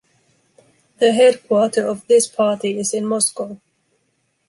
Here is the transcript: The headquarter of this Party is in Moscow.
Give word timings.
The 0.97 1.13
headquarter 1.13 1.85
of 1.85 2.07
this 2.07 2.25
Party 2.25 2.79
is 2.79 2.91
in 2.91 3.05
Moscow. 3.05 3.59